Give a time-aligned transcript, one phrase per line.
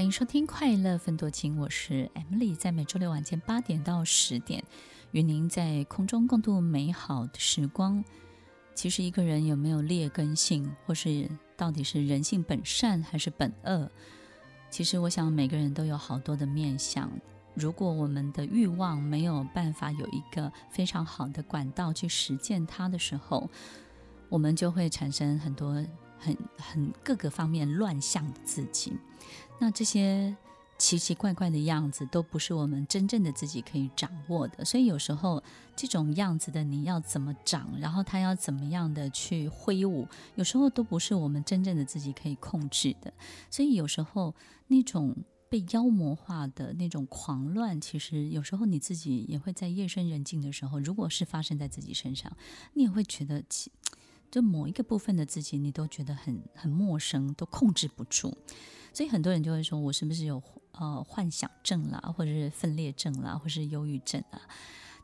[0.00, 4.64] 欢迎收听《快乐分多情》，我是 Emily，在每周六晚间八点到十点，
[5.10, 8.02] 与您在空中共度美好的时光。
[8.74, 13.90] 其实一个人有没有劣根性，或是到底是人性本善还是本恶？
[14.70, 17.12] 其实我想每个人都有好多的面向。
[17.52, 23.50] 如果我们的欲望没有办法有一个非常好的管道去实践它的时候，
[24.30, 25.84] 我们就会产生很多
[26.20, 28.92] 很很各个方面乱象的自己。
[29.58, 30.36] 那这些
[30.78, 35.42] 奇奇怪怪的样子都不是我们真正的自己可以掌握的，所以有时候
[35.76, 43.12] 这种样子的你要怎么长，然后他要怎么样的去挥舞，有时候都不是我们真正的自己可以控制的。
[43.50, 44.34] 所以有时候
[44.68, 45.14] 那种
[45.50, 52.34] 被妖魔化的那种狂乱，其实有时候你自己也会在夜深人静的时候，如果是发生在自己身上，
[52.72, 53.42] 你也会觉得，
[54.30, 58.36] 就某一个部分的自己，你都觉得很很陌生，都控制不住。
[58.92, 60.42] 所以很多人就会说，我是不是有
[60.72, 64.40] 呃幻想症啦，或者是分裂症啦，或是忧郁症啊？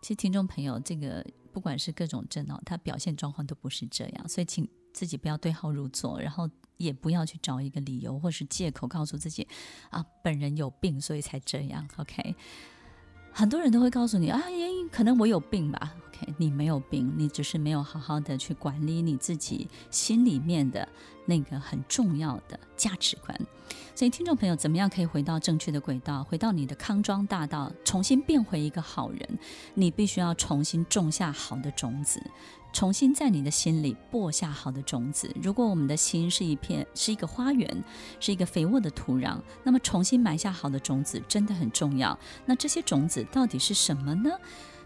[0.02, 9.46] 其实听众朋友，这个不管是各种症哦，它表现状况都不是这样，所以请自己不要对号入座，然后也不要去找一个理由或是借口告诉自己
[9.90, 11.88] 啊，本人有病，所以才这样。
[11.96, 12.34] OK，
[13.32, 14.40] 很多人都会告诉你啊，
[14.90, 15.94] 可能我有病吧。
[16.36, 20.88] 你没有病，你只是没有好好的去管理你自己心里面的
[21.24, 23.38] 那个很重要的价值观。
[23.94, 29.38] 所以，听众朋友，怎么样可以回到正确的轨道，回到你的康庄大道，重新变回一个好人？
[29.74, 32.22] 你必须要重新种下好的种子，
[32.72, 35.34] 重新在你的心里播下好的种子。
[35.42, 37.82] 如果我们的心是一片，是一个花园，
[38.20, 42.16] 是一个肥沃的土壤，那么重新埋下好的种子真的很重要。
[42.44, 44.30] 那这些种子到底是什么呢？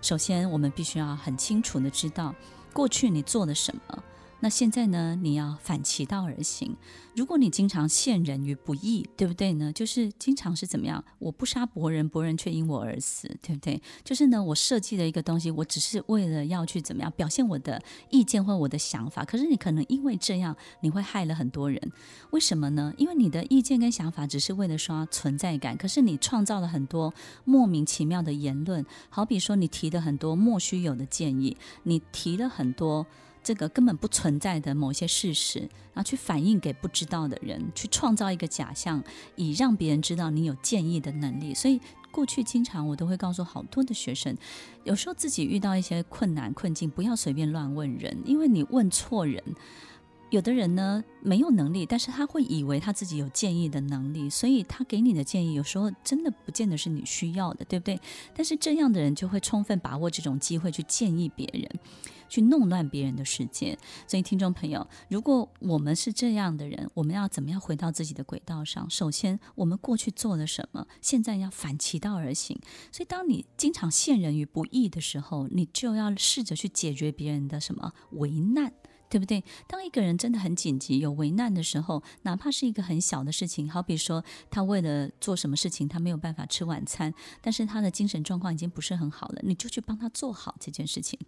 [0.02, 2.34] 首先，我们必须要很清楚的知道，
[2.72, 4.02] 过去你做了什么。
[4.42, 5.18] 那现在呢？
[5.20, 6.74] 你要反其道而行。
[7.14, 9.70] 如果你经常陷人于不义，对不对呢？
[9.70, 11.04] 就是经常是怎么样？
[11.18, 13.82] 我不杀伯仁，伯仁却因我而死，对不对？
[14.02, 19.24] 就是呢，我设计了一个东西，我只是为了要去怎么样表现我的意见或我的想法。
[19.26, 21.92] 可是你可能因为这样，你会害了很多人。
[22.30, 22.94] 为什么呢？
[22.96, 27.12] 因为你的意见跟想法只是为了刷存在感，可是你创造了很多
[27.44, 28.86] 莫名其妙的言论。
[29.10, 33.06] 好比说，你提了很多莫须有的建议，你提了很多。
[33.42, 39.02] 这个根本不存在的某些事实，然后去反映给不知道的人，去创造一个假象，
[39.36, 41.54] 以让别人知道你有建议的能力。
[41.54, 41.80] 所以
[42.10, 44.36] 过去经常我都会告诉好多的学生，
[44.84, 49.42] 有时候自己遇到一些困难困境，不要随便乱问人，因为你问错人。
[50.30, 58.00] 有的人呢，没有能力，但是他会以为他自己有建议的能力，所以他给你的建议有时候真的不见得是你需要的，对不对？
[58.32, 61.68] 但是这样的人就会充分把握这种机会去建议别人，
[62.28, 63.76] 去弄乱别人的世界。
[64.06, 68.88] 所以听众朋友，如果我们是这样的人，我们要怎么样回到自己的轨道上？
[68.88, 70.86] 首先，我们过去做了什么？
[71.02, 72.56] 现在要反其道而行。
[72.92, 78.72] 所以，当你经常陷人于不义的时候，你就要试着去解决别人的什么为难。
[79.10, 79.44] 对不对？
[79.66, 87.12] 当一个人真的很紧急、有危难的时候，哪怕是一个很小的事情，好比说他为了做什么事情，他没有办法吃晚餐，
[87.42, 91.18] 但是他的精神状况已经不是很好了，你就去帮他做好这件事情。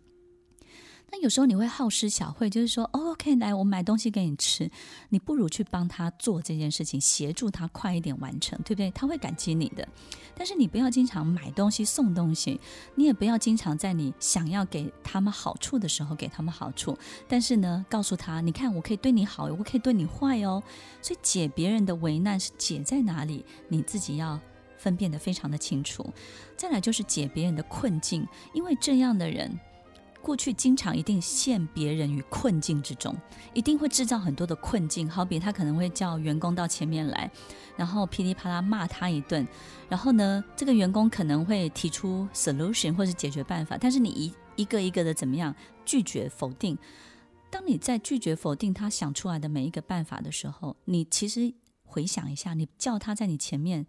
[1.15, 4.71] 那有时候你会好施小惠，就是说，，OK，来，我买东西给你吃，
[5.11, 8.91] 你不如去帮他做这件事情，协助他快一点完成，对不对？
[8.93, 9.87] 他会感激你的。
[10.35, 12.59] 但是你不要经常买东西送东西，
[12.95, 16.97] 你也不要经常在你想要给他们好处的时候给他们好处。
[17.29, 20.63] 但是呢，告诉他，你看，我可以对你好，我可以对你坏哦。
[21.03, 24.41] 所以解别人的为难是解在哪里，你自己要
[24.79, 26.11] 分辨得非常的清楚。
[26.57, 29.61] 再来就是解别人的困境，因为这样的人。
[30.23, 33.15] 过去经常一定陷别人于困境之中，
[33.53, 35.11] 一定会制造很多的困境。
[35.11, 37.31] 好比他可能会叫员工到前面来，
[37.77, 39.47] 然后噼里啪啦骂他一顿，
[39.89, 46.79] 然后呢，这个员工可能会提出 solution 或是解决办法，但是你一一个一个的怎么样拒绝否定？
[47.51, 51.53] 当你在拒绝否定他想出来的每一个办法的时候，你其实
[51.85, 53.87] 回想一下，你叫他在你前面。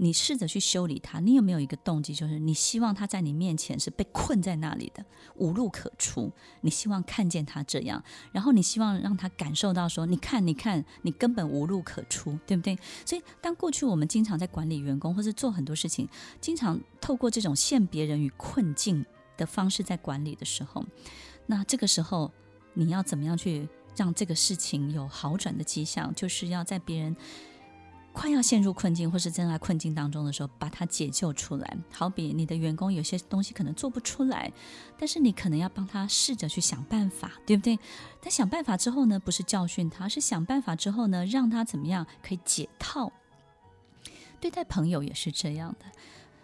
[0.00, 5.04] 你试着去修理他，你有没有一个动机，就是你希望他在你面前是被困在那里的，
[5.34, 6.32] 无路可出。
[6.60, 12.78] 你希望看见他这样，然后你希望让他感受到说，你看，你看，你根本无路可出，对不对？
[13.04, 16.08] 所以，当过去我们经常在管理员工，或是做很多事情，
[16.40, 19.04] 经常透过这种陷别人于困境
[19.36, 20.84] 的方式在管理的时候，
[21.46, 22.32] 那这个时候
[22.74, 26.14] 你要怎么样去让这个事情有好转的迹象？
[26.14, 27.16] 就是要在别人。
[28.18, 31.76] 快要陷入困境或是正在困境当中的时候，把他解救出来。
[31.92, 34.52] 好比你的员工有些东西可能做不出来，
[34.98, 37.78] 但是你可能要帮他试着去想办法，对不对？
[38.20, 43.12] 但想办法之后呢，不是教训他，是想办法之后呢，让他怎么样可以解套。
[44.40, 45.86] 对待朋友也是这样的。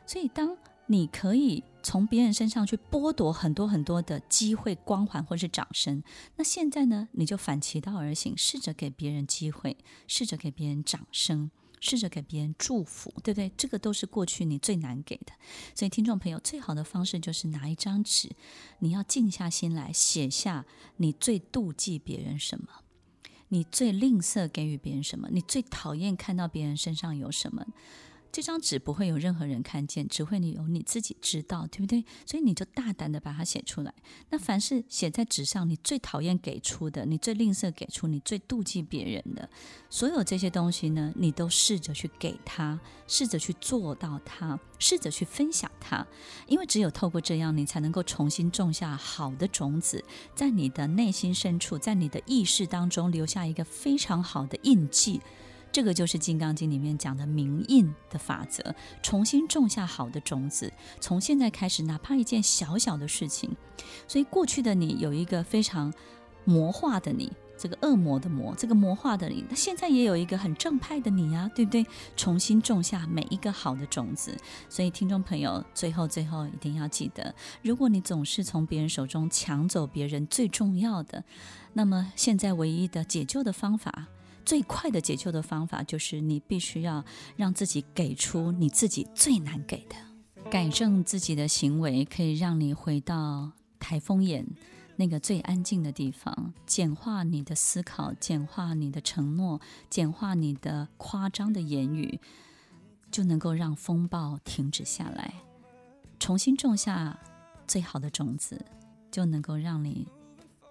[0.06, 0.56] 所以，当
[0.86, 6.04] 你可以从别人身上去剥夺很多很多的机会、光环或是掌声，
[6.36, 9.76] 那现在呢，你就反其道而行，试着给别人机会，
[10.06, 11.50] 试着给别人掌声。
[11.80, 13.52] 试着给别人祝福，对不对？
[13.56, 15.32] 这个都是过去你最难给的。
[15.74, 18.30] 所以，听众朋友，最好的方式就是拿一张纸，
[18.78, 20.64] 你要静下心来写下
[20.96, 22.68] 你最妒忌别人什么，
[23.48, 27.66] 你最吝啬给予别人什么，你最讨厌看到别人身上有什么。
[28.34, 32.04] 这张纸不会有任何人看见，只会你有你自己知道，对不对？
[32.26, 33.94] 所以你就大胆的把它写出来。
[34.30, 39.48] 那凡是写在纸上，你最讨厌给出的，你最吝啬给出，你最妒忌别人的，
[39.88, 46.04] 所有这些东西呢，你都试着去给他，试着去做到他，试着去分享他。
[46.48, 50.04] 因为只有透过这样，你才能够重新种下好的种子，
[50.34, 55.20] 在你的内心深处，在你的意识当中留下一个非常好的印记。
[55.74, 60.72] 这个就是《金刚经》里面讲的明印的法则，重新种下好的种子。
[61.00, 63.50] 从现在开始，哪怕一件小小的事情，
[64.06, 65.92] 所以过去的你有一个非常
[66.44, 71.84] 魔化的你，这个恶魔的魔，这个魔化的你，那现在也有一个很正派的你啊，对不对？
[72.16, 74.32] 重新种下每一个好的种子。
[74.68, 81.24] 所以，听众朋友，最后最后一定要记得，如果你总是从别人手中抢走别人最重要的，
[81.72, 84.06] 那么现在唯一的解救的方法。
[84.44, 87.04] 最快的解救的方法就是你必须要
[87.36, 89.96] 让自己给出你自己最难给的，
[90.50, 94.46] 改正自己的行为，可以让你回到台风眼
[94.96, 99.60] 那个最安静的地方，简化你的思考，简化你的承诺，
[99.90, 102.20] 简化你的夸张的言语，
[103.10, 105.34] 就能够让风暴停止下来，
[106.20, 107.18] 重新种下
[107.66, 108.64] 最好的种子，
[109.10, 110.06] 就能够让你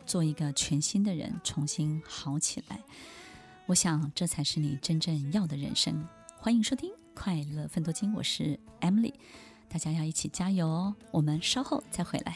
[0.06, 2.80] 做一个全新的人，重新好起来。
[3.66, 6.06] 我想，这才是你真正要的人生。
[6.38, 9.14] 欢迎收听《快乐分多金》，我是 Emily，
[9.70, 10.94] 大家要一起加油哦！
[11.12, 12.36] 我们稍后再回来。